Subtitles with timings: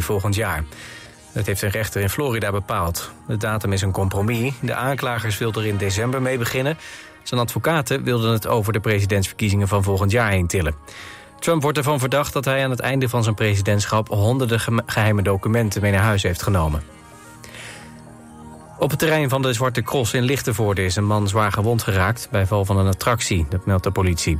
[0.00, 0.64] volgend jaar.
[1.32, 3.10] Dat heeft een rechter in Florida bepaald.
[3.26, 4.52] De datum is een compromis.
[4.60, 6.78] De aanklagers wilden er in december mee beginnen.
[7.22, 10.74] Zijn advocaten wilden het over de presidentsverkiezingen van volgend jaar heen tillen.
[11.38, 14.08] Trump wordt ervan verdacht dat hij aan het einde van zijn presidentschap...
[14.08, 16.82] honderden geheime documenten mee naar huis heeft genomen.
[18.78, 22.28] Op het terrein van de Zwarte Cross in Lichtenvoorde is een man zwaar gewond geraakt...
[22.30, 24.38] bij val van een attractie, dat meldt de politie.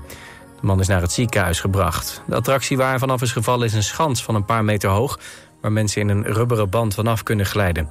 [0.63, 2.23] De man is naar het ziekenhuis gebracht.
[2.27, 5.19] De attractie waar vanaf is gevallen is een schans van een paar meter hoog...
[5.61, 7.89] waar mensen in een rubberen band vanaf kunnen glijden.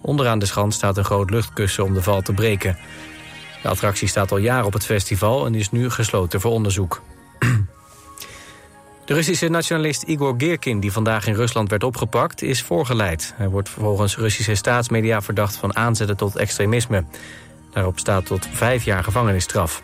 [0.00, 2.78] Onderaan de schans staat een groot luchtkussen om de val te breken.
[3.62, 7.02] De attractie staat al jaren op het festival en is nu gesloten voor onderzoek.
[9.04, 13.34] De Russische nationalist Igor Girkin, die vandaag in Rusland werd opgepakt, is voorgeleid.
[13.36, 17.04] Hij wordt volgens Russische staatsmedia verdacht van aanzetten tot extremisme.
[17.72, 19.82] Daarop staat tot vijf jaar gevangenisstraf.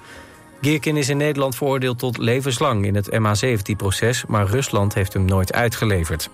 [0.60, 4.24] Girkin is in Nederland veroordeeld tot levenslang in het MH17-proces...
[4.26, 6.30] maar Rusland heeft hem nooit uitgeleverd.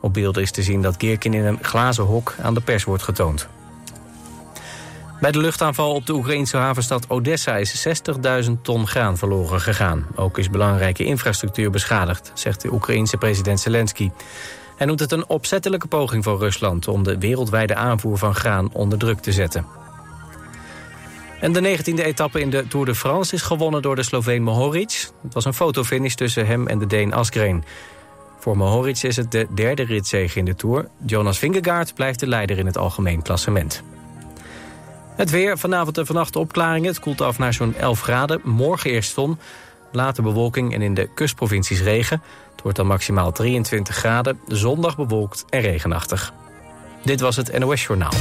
[0.00, 3.02] Op beelden is te zien dat Girkin in een glazen hok aan de pers wordt
[3.02, 3.48] getoond.
[5.20, 7.88] Bij de luchtaanval op de Oekraïnse havenstad Odessa is
[8.46, 10.06] 60.000 ton graan verloren gegaan.
[10.14, 14.10] Ook is belangrijke infrastructuur beschadigd, zegt de Oekraïense president Zelensky.
[14.76, 18.98] Hij noemt het een opzettelijke poging van Rusland om de wereldwijde aanvoer van graan onder
[18.98, 19.66] druk te zetten.
[21.40, 25.08] En de 19e etappe in de Tour de France is gewonnen door de Sloveen Mohoric.
[25.22, 27.64] Het was een fotofinish tussen hem en de Deen Asgreen.
[28.38, 30.88] Voor Mohoric is het de derde ritzege in de Tour.
[31.06, 33.82] Jonas Vingegaard blijft de leider in het algemeen klassement.
[35.16, 36.88] Het weer, vanavond en vannacht opklaringen.
[36.88, 38.40] Het koelt af naar zo'n 11 graden.
[38.44, 39.38] Morgen eerst zon,
[39.92, 42.22] later bewolking en in de kustprovincies regen.
[42.52, 44.40] Het wordt dan maximaal 23 graden.
[44.46, 46.32] Zondag bewolkt en regenachtig.
[47.04, 48.12] Dit was het NOS Journaal.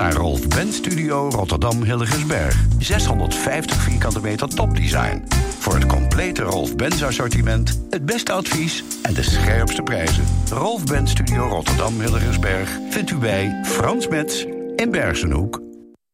[0.00, 2.66] Naar Rolf Ben Studio Rotterdam Hilligensberg.
[2.78, 5.24] 650 vierkante meter topdesign.
[5.58, 10.24] Voor het complete Rolf Benz assortiment, het beste advies en de scherpste prijzen.
[10.50, 14.44] Rolf Ben Studio Rotterdam Hilligensberg vindt u bij Frans Metz
[14.76, 15.62] in Bergenhoek.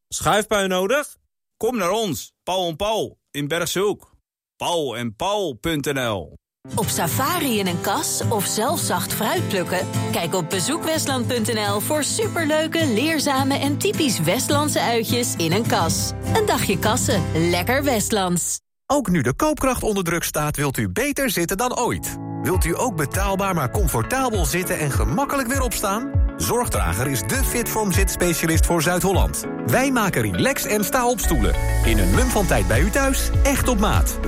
[0.08, 1.16] Schuifpuin nodig?
[1.56, 4.10] Kom naar ons, Paul en Paul in Bergshoek.
[4.56, 6.36] Paul en Paul.nl
[6.74, 9.86] op safari in een kas of zelf zacht fruit plukken?
[10.12, 16.12] Kijk op bezoekwestland.nl voor superleuke, leerzame en typisch Westlandse uitjes in een kas.
[16.34, 18.60] Een dagje kassen, lekker Westlands.
[18.86, 22.16] Ook nu de koopkracht onder druk staat, wilt u beter zitten dan ooit.
[22.42, 26.25] Wilt u ook betaalbaar maar comfortabel zitten en gemakkelijk weer opstaan?
[26.36, 29.44] Zorgdrager is de Fitform zitspecialist voor Zuid-Holland.
[29.66, 31.54] Wij maken relax en sta-opstoelen.
[31.84, 34.18] In een mum van tijd bij u thuis, echt op maat.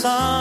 [0.00, 0.39] Zitten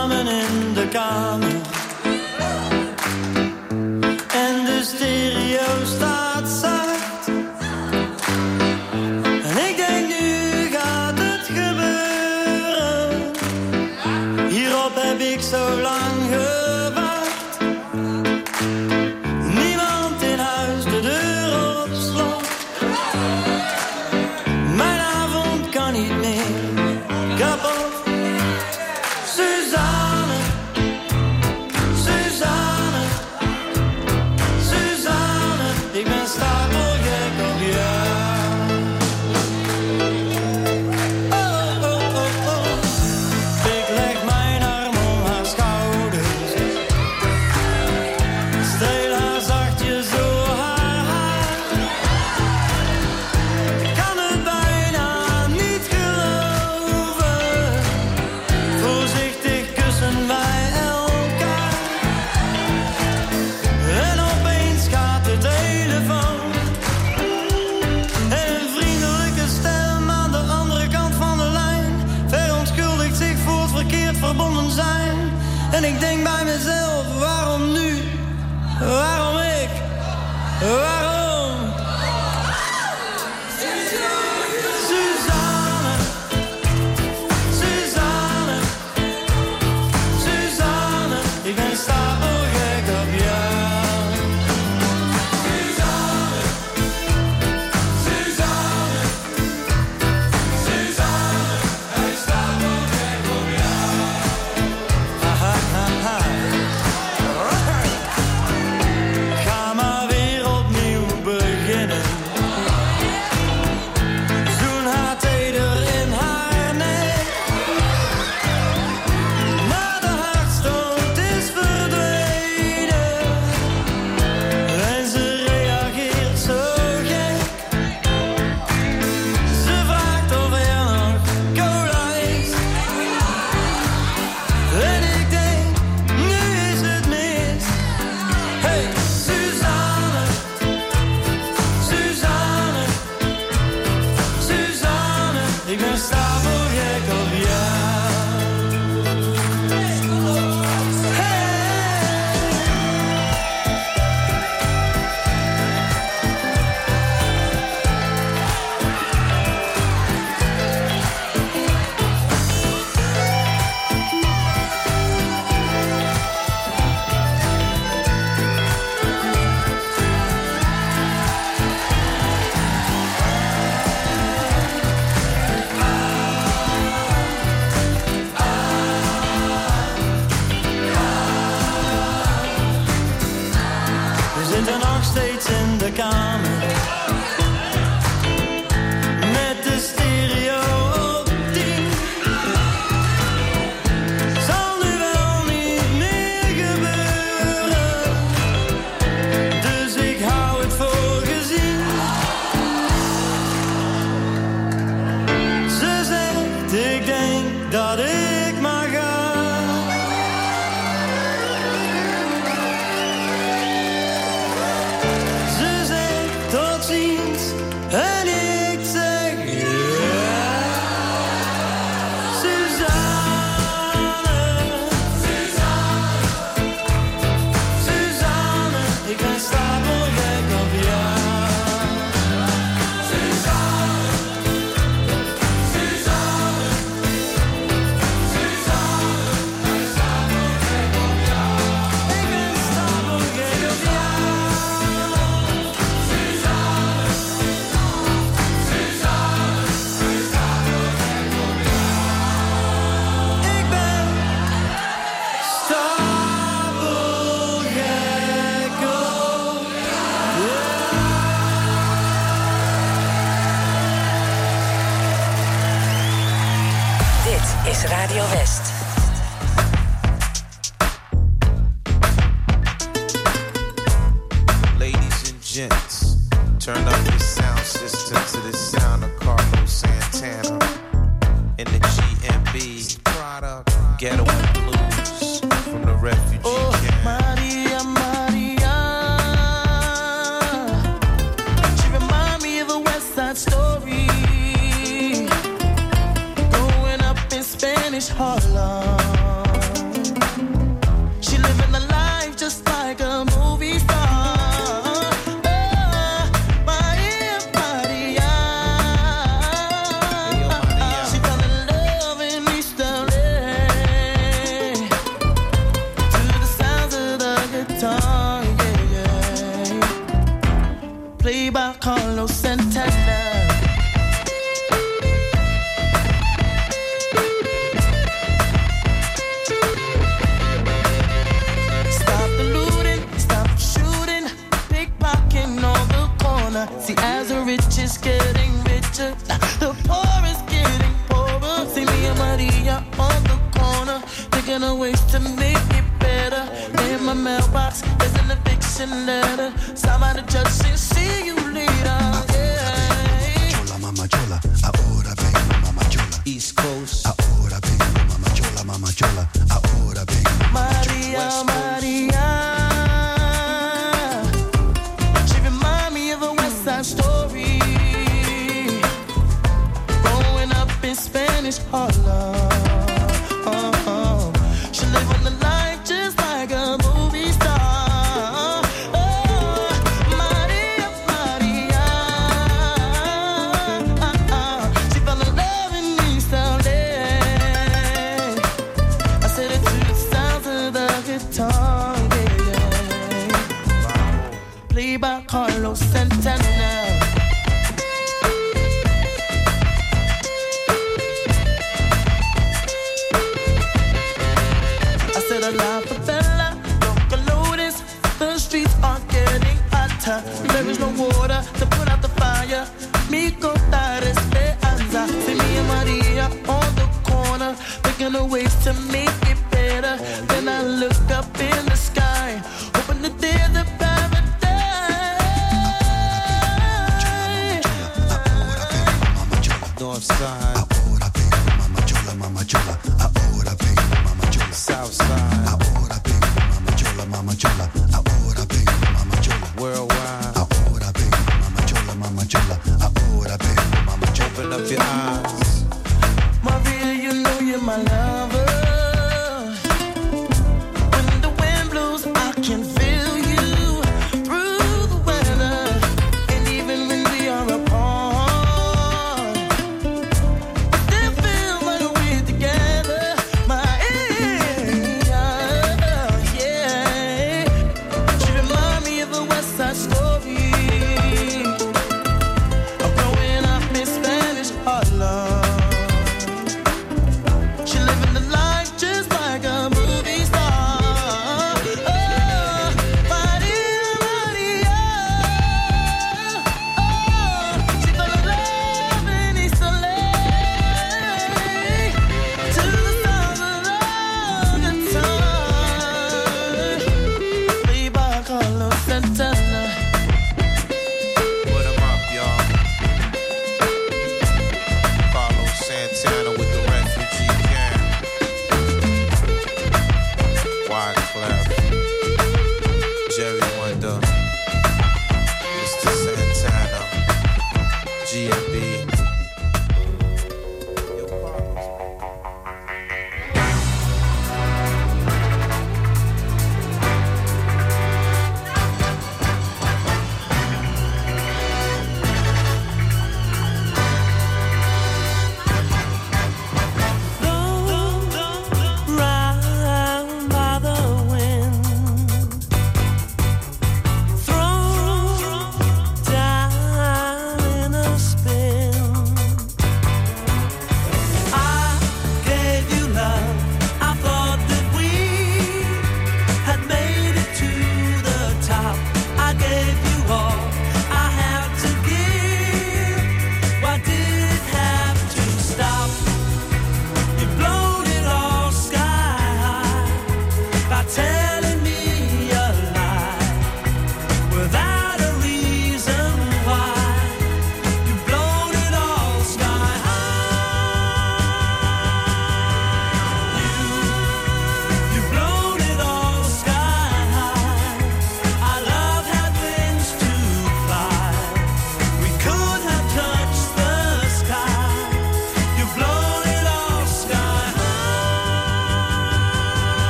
[267.68, 268.79] is Radio West.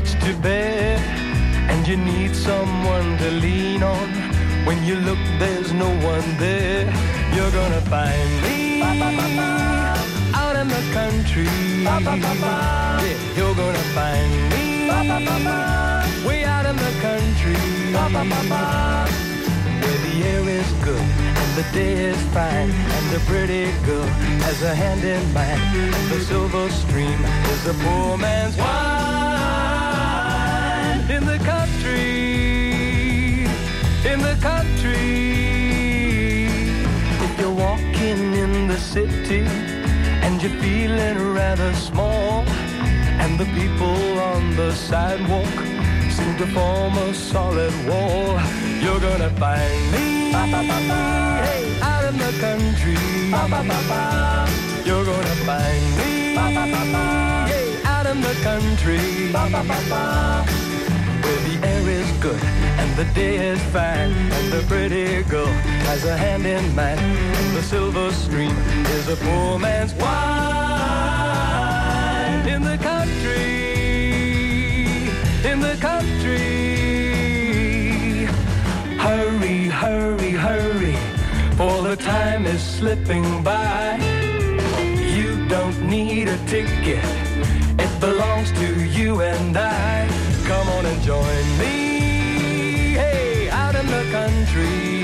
[0.00, 0.98] Much to bear,
[1.70, 4.08] and you need someone to lean on.
[4.66, 6.84] When you look, there's no one there.
[7.34, 8.82] You're gonna find me
[10.42, 11.48] out in the country.
[13.04, 14.64] Yeah, you're gonna find me
[16.26, 17.58] way out in the country.
[19.82, 21.06] Where the air is good
[21.40, 24.08] and the day is fine and the pretty girl
[24.46, 25.62] has a hand in mine
[26.10, 27.20] the silver stream
[27.54, 29.23] is a poor man's wine
[31.10, 33.44] in the country
[34.10, 36.46] in the country
[37.26, 39.42] if you're walking in the city
[40.24, 42.44] and you're feeling rather small
[43.22, 45.58] and the people on the sidewalk
[46.10, 48.38] seem to form a solid wall.
[48.80, 52.96] You're gonna find me hey, out in the country.
[54.84, 56.34] You're gonna find me
[57.50, 59.00] hey, out in the country.
[62.24, 62.42] Good
[62.80, 65.52] and the day is fine and the pretty girl
[65.90, 68.56] has a hand in mine and the silver stream
[68.96, 70.14] is a poor man's wine
[72.48, 73.64] in the country
[75.54, 76.34] in the country.
[78.96, 80.96] Hurry, hurry, hurry,
[81.56, 83.98] for the time is slipping by.
[85.16, 87.04] You don't need a ticket,
[87.78, 90.08] it belongs to you and I.
[90.46, 91.93] Come on and join me,
[92.94, 94.94] hey, out in the country.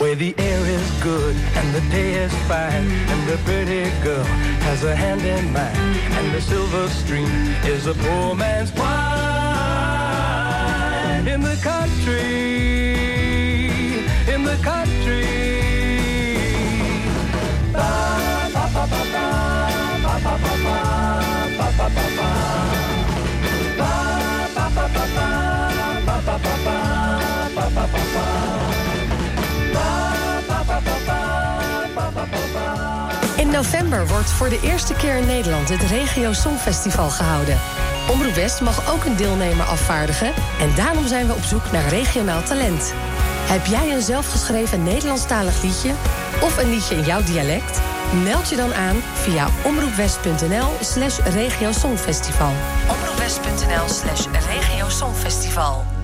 [0.00, 4.24] Where the air is good and the day is fine And the pretty girl
[4.64, 5.76] has a hand in mine
[6.16, 7.28] And the silver stream
[7.66, 9.20] is a poor man's wine.
[11.28, 12.18] In the country,
[14.32, 15.26] in the country.
[17.72, 19.49] Ba, ba, ba,
[33.36, 37.58] In november wordt voor de eerste keer in Nederland het Regio Songfestival gehouden.
[38.10, 42.42] Omroep West mag ook een deelnemer afvaardigen en daarom zijn we op zoek naar regionaal
[42.42, 42.92] talent.
[43.48, 45.90] Heb jij een zelfgeschreven Nederlandstalig liedje
[46.40, 47.89] of een liedje in jouw dialect?
[48.14, 52.52] Meld je dan aan via omroepwest.nl slash regiosongfestival.
[52.88, 55.99] Omroepwest.nl slash regiosongfestival.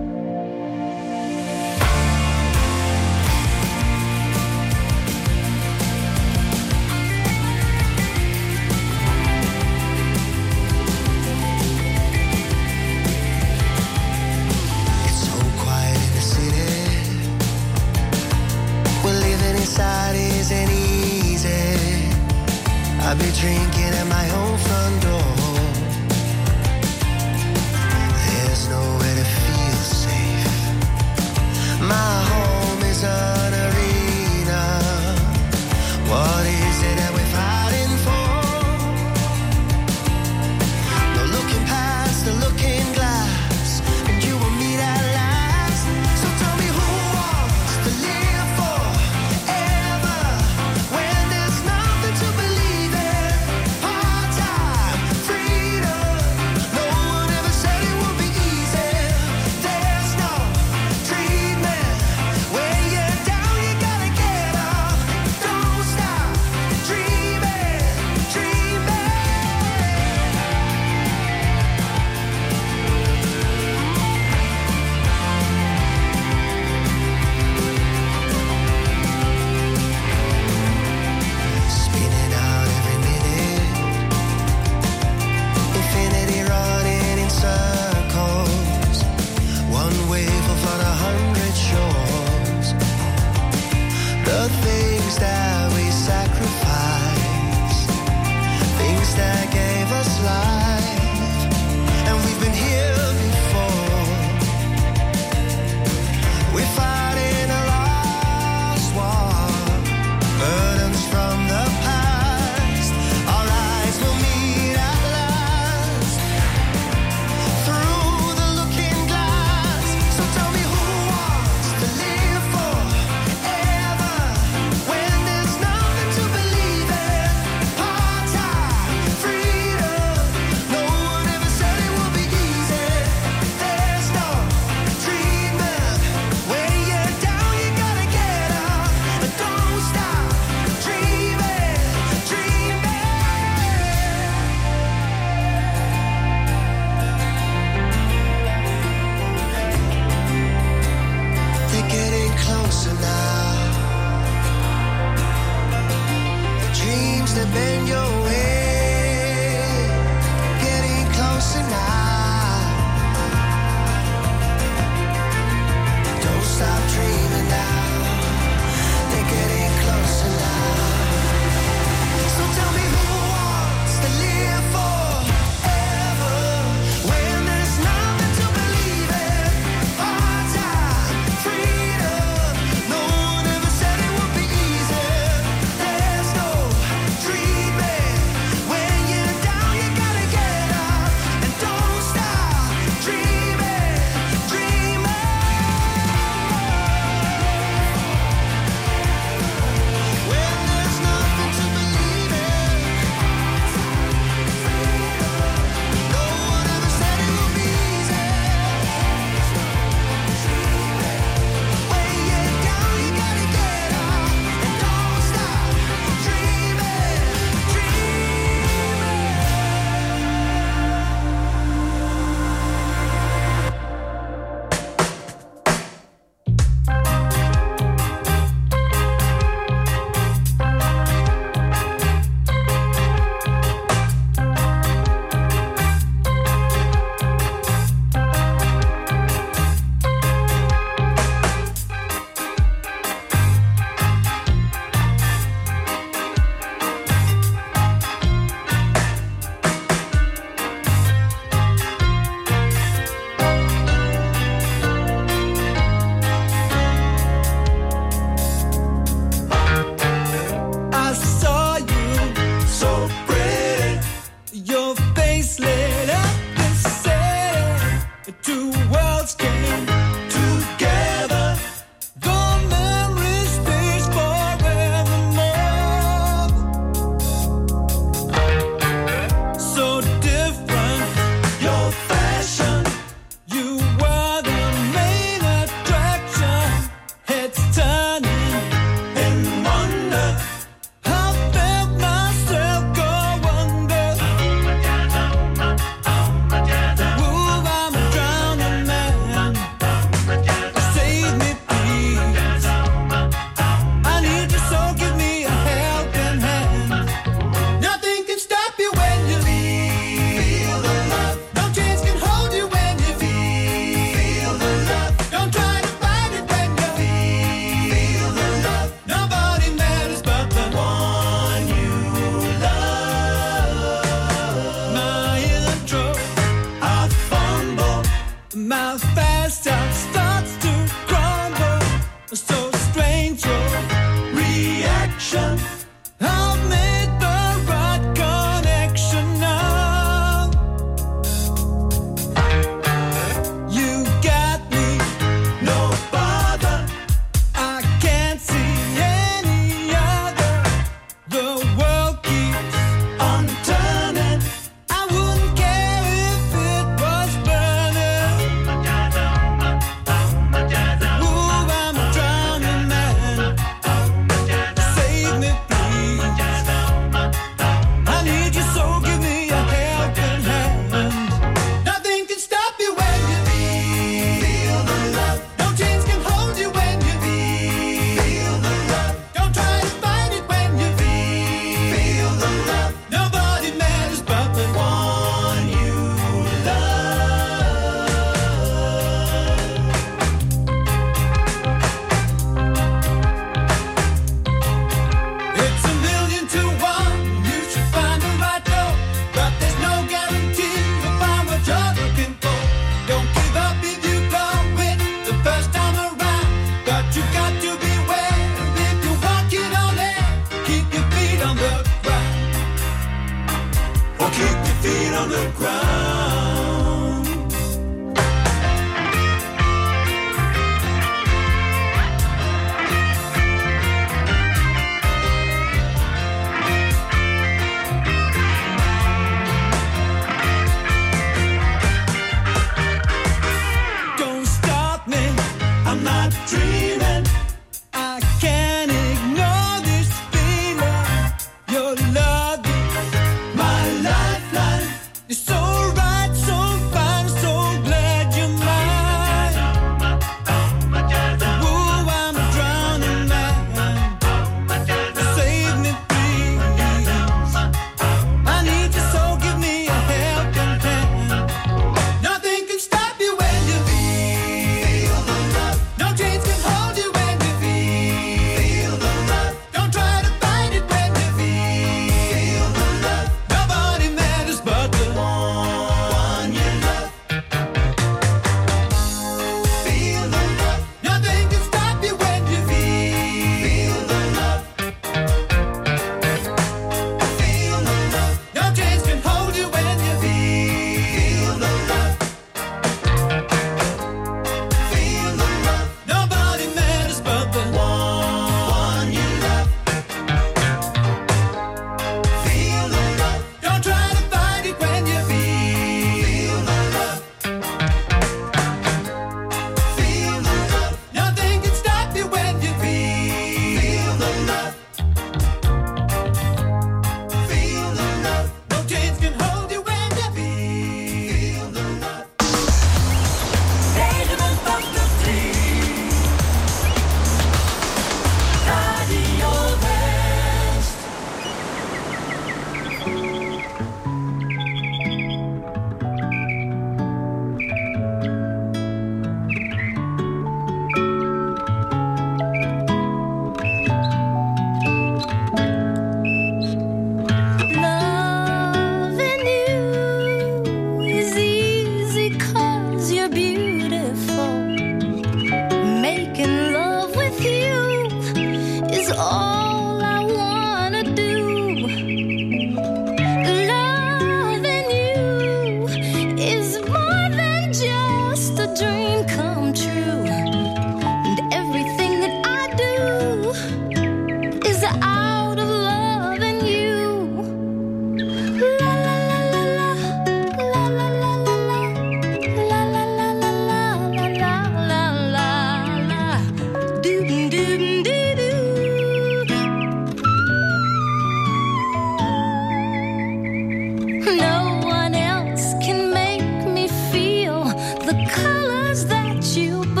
[599.61, 600.00] You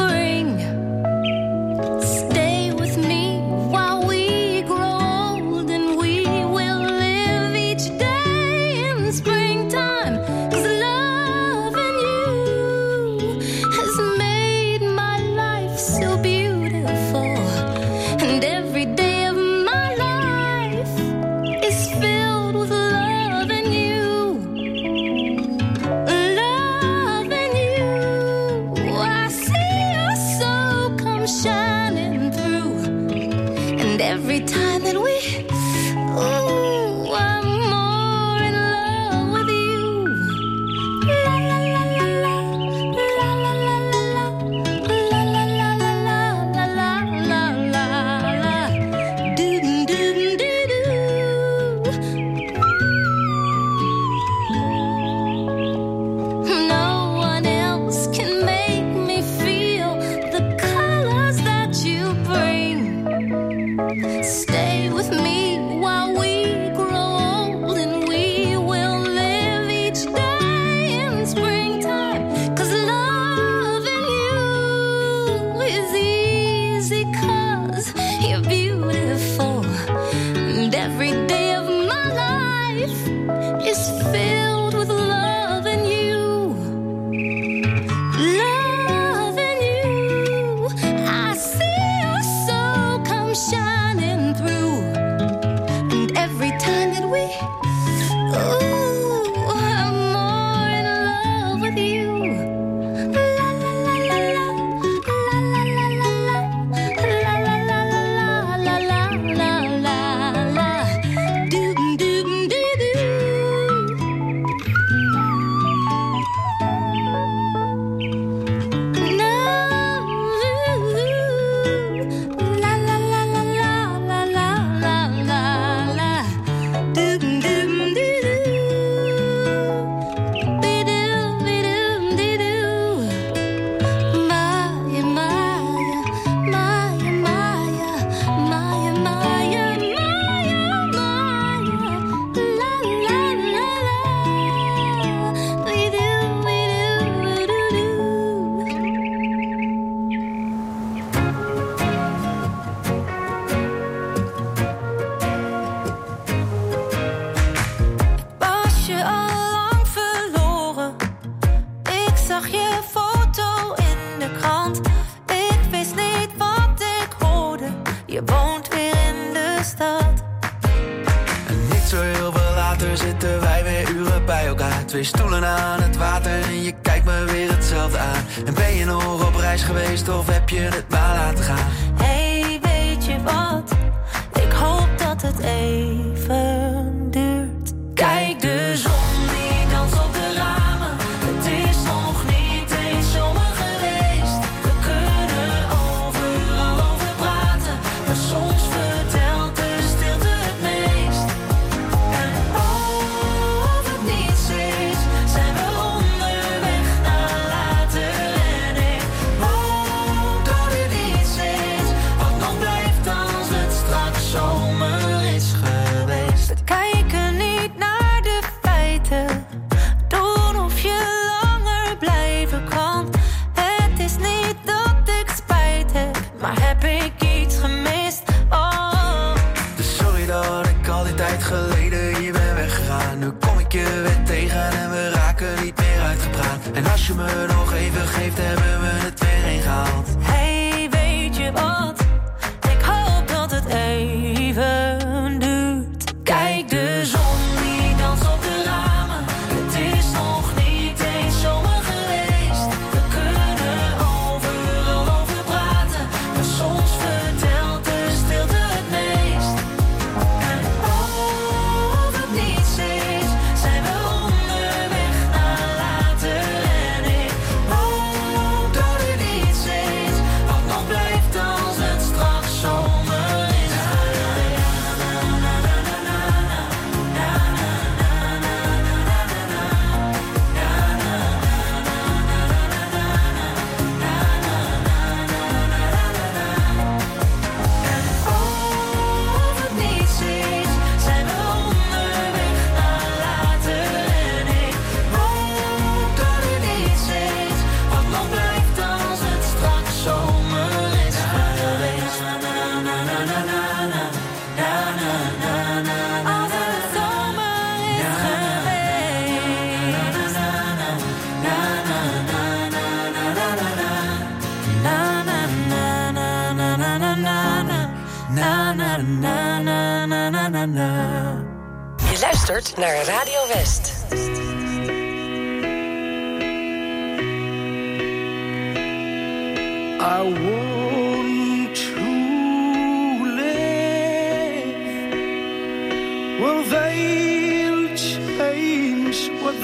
[238.39, 238.70] life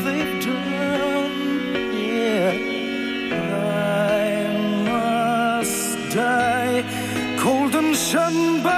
[0.05, 1.75] They done.
[3.31, 4.47] I
[4.89, 6.83] must die
[7.39, 8.76] cold and shunned by.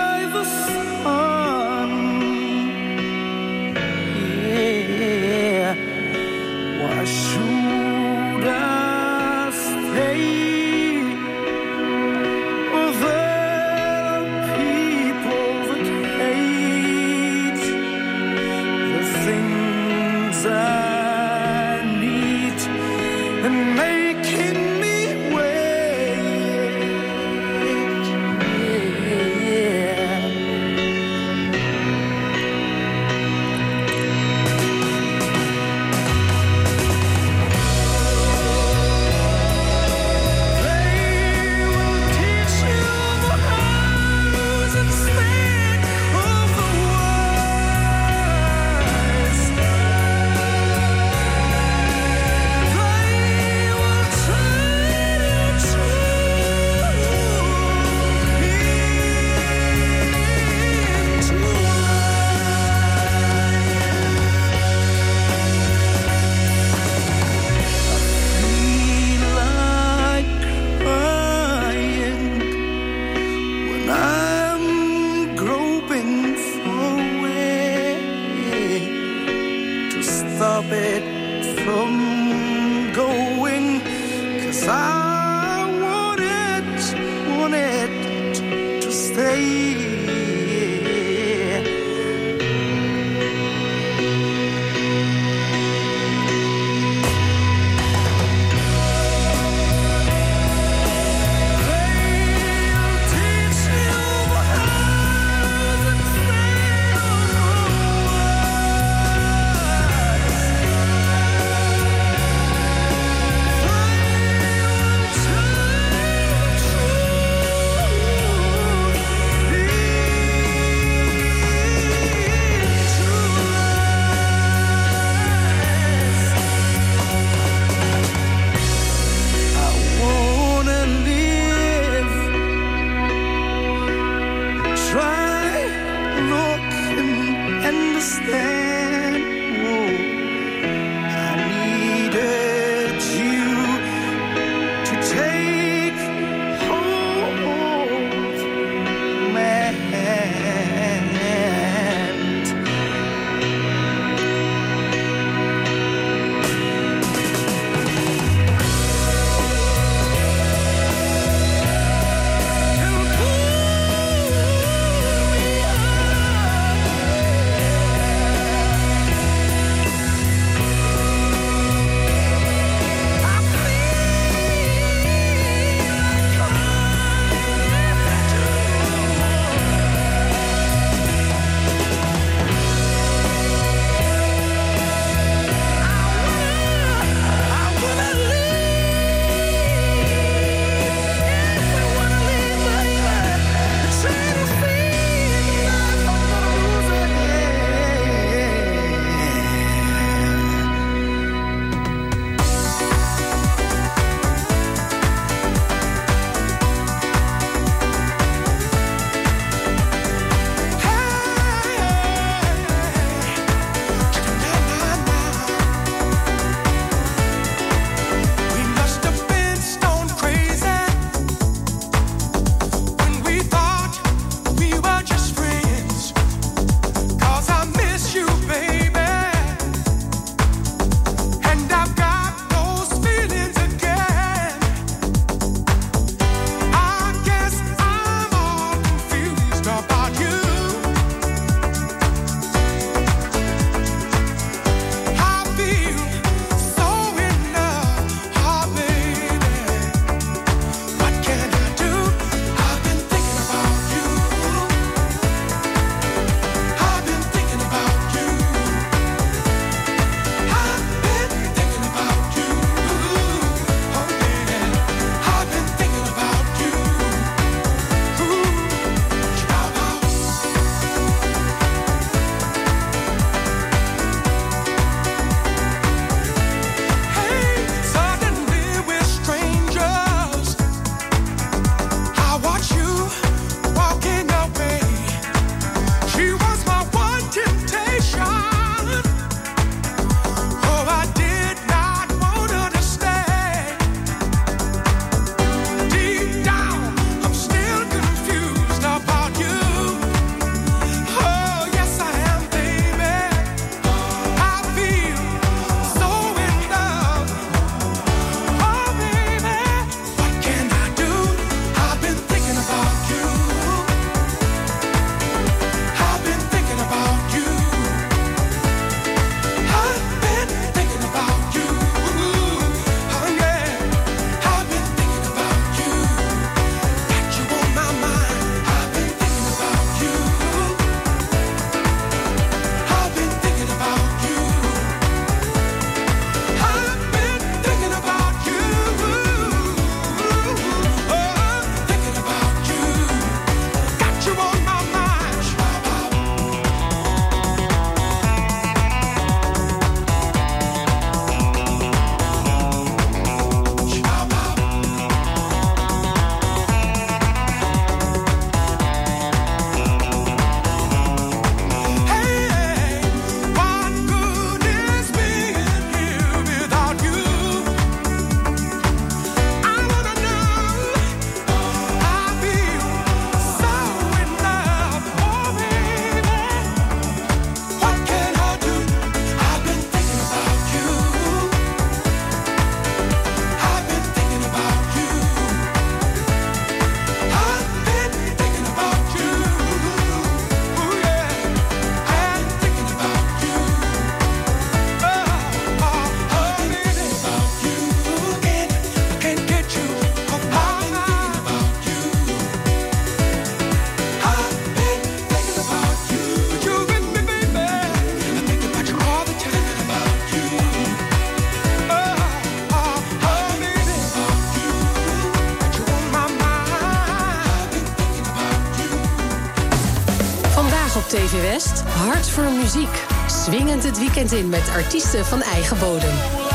[422.44, 423.06] Voor muziek.
[423.28, 426.14] Swingend het weekend in met artiesten van eigen bodem.
[426.32, 426.50] Voor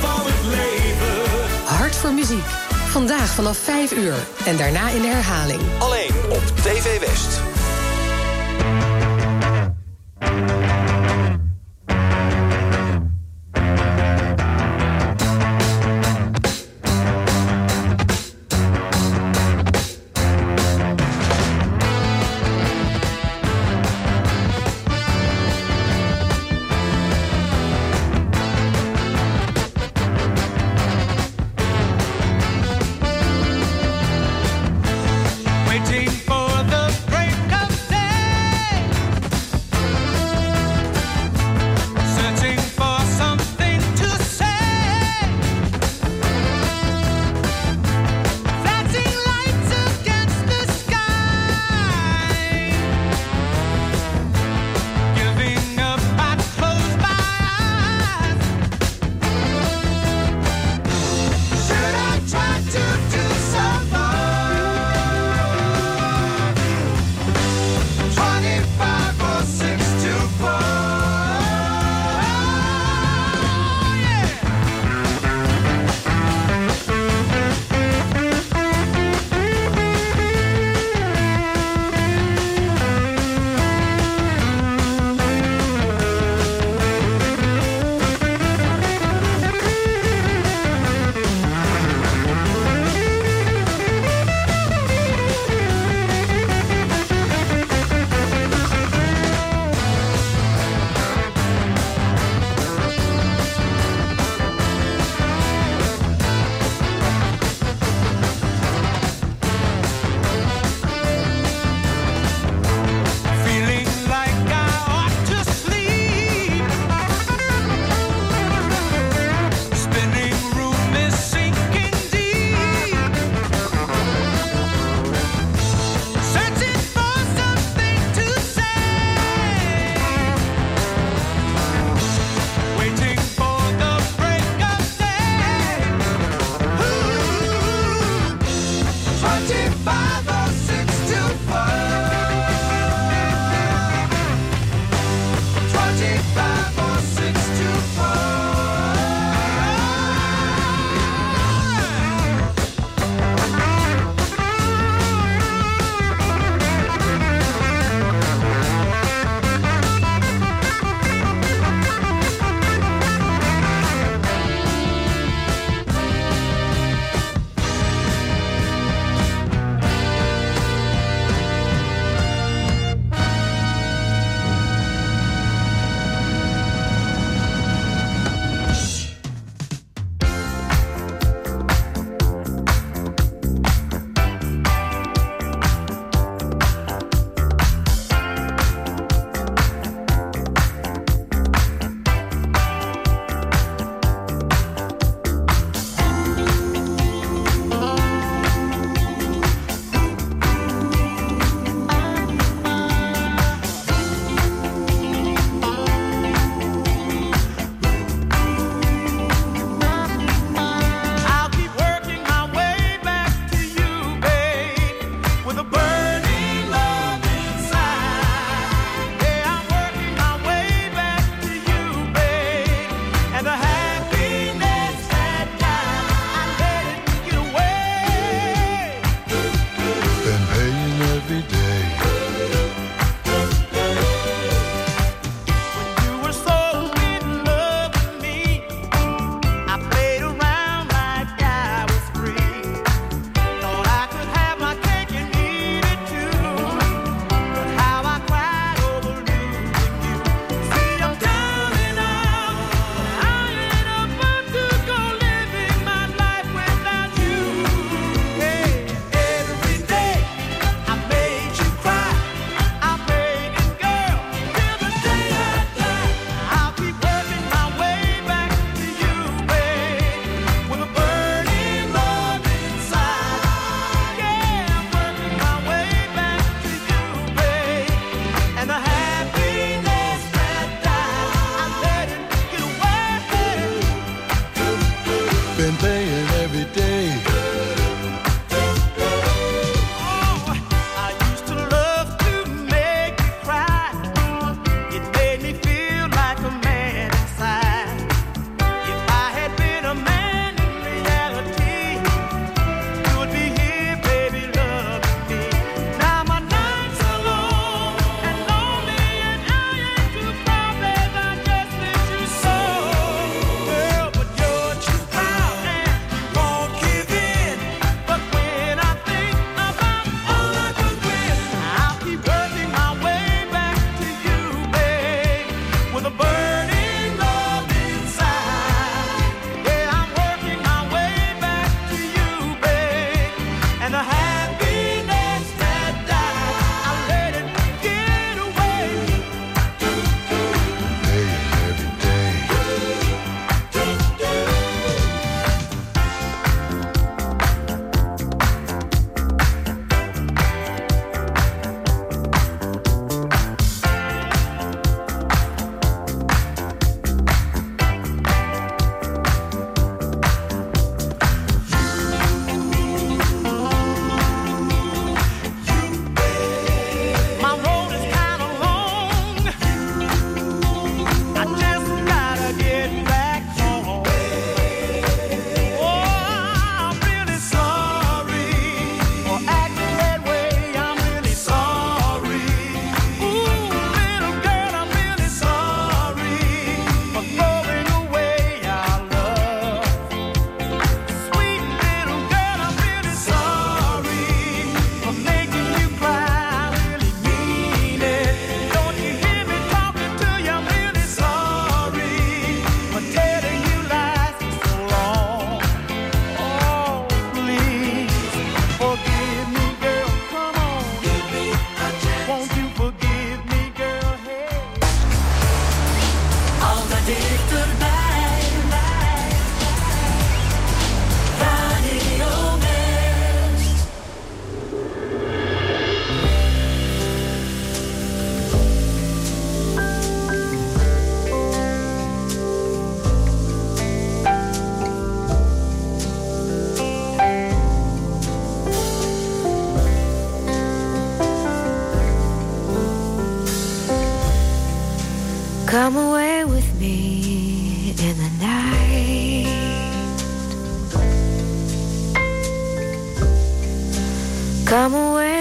[0.00, 1.64] van het leven.
[1.64, 2.44] Hart voor muziek.
[2.88, 4.14] Vandaag vanaf 5 uur
[4.44, 5.60] en daarna in de herhaling.
[5.78, 7.40] Alleen op TV West.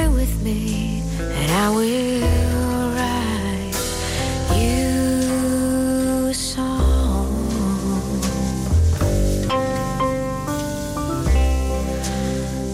[0.01, 2.21] Away with me, and I will
[2.95, 3.75] write
[4.57, 7.27] you a song.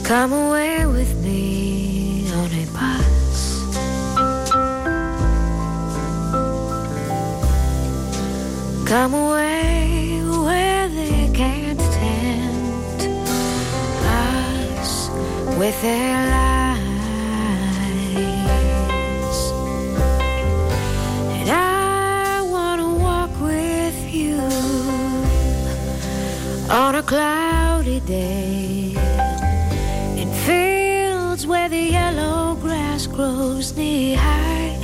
[0.05, 3.39] Come away with me on a bus.
[8.87, 13.03] Come away where they can't tempt
[14.05, 15.09] us
[15.57, 16.46] with their lies.
[27.07, 28.93] Cloudy day
[30.21, 34.77] in fields where the yellow grass grows knee high.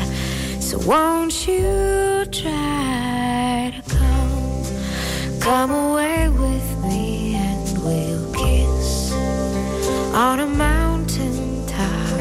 [0.61, 9.11] So won't you try to come, come away with me and we'll kiss
[10.13, 12.19] on a mountain top.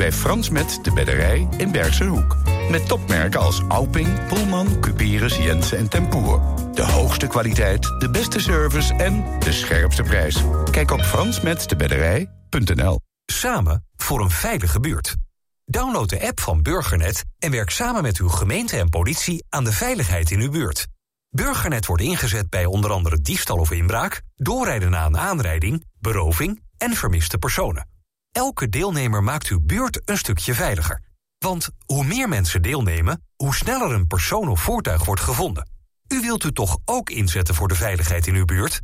[0.00, 2.36] bij Frans Met de Bedderij in Bergse Hoek.
[2.70, 6.40] Met topmerken als Auping, Pullman, Cuperus, Jensen en Tempoer.
[6.74, 10.42] De hoogste kwaliteit, de beste service en de scherpste prijs.
[10.70, 15.16] Kijk op fransmetdebedderij.nl Samen voor een veilige buurt.
[15.64, 19.72] Download de app van Burgernet en werk samen met uw gemeente en politie aan de
[19.72, 20.86] veiligheid in uw buurt.
[21.30, 26.94] Burgernet wordt ingezet bij onder andere diefstal of inbraak, doorrijden na een aanrijding, beroving en
[26.94, 27.89] vermiste personen.
[28.32, 31.02] Elke deelnemer maakt uw buurt een stukje veiliger.
[31.38, 35.70] Want hoe meer mensen deelnemen, hoe sneller een persoon of voertuig wordt gevonden.
[36.08, 38.80] U wilt u toch ook inzetten voor de veiligheid in uw buurt?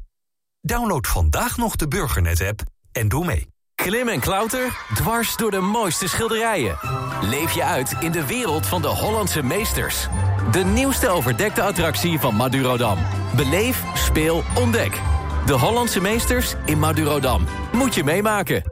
[0.60, 3.46] Download vandaag nog de Burgernet-app en doe mee.
[3.74, 6.78] Klim en klauter, dwars door de mooiste schilderijen.
[7.20, 10.08] Leef je uit in de wereld van de Hollandse meesters.
[10.50, 12.98] De nieuwste overdekte attractie van Madurodam.
[13.36, 15.00] Beleef, speel, ontdek.
[15.46, 17.46] De Hollandse meesters in Madurodam.
[17.72, 18.62] Moet je meemaken.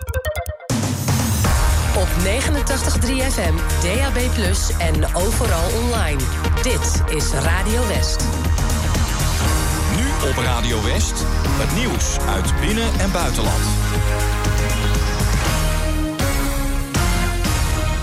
[1.96, 4.18] Op 89.3 FM, DAB+,
[4.78, 6.20] en overal online.
[6.62, 8.24] Dit is Radio West.
[9.96, 13.62] Nu op Radio West, het nieuws uit binnen- en buitenland.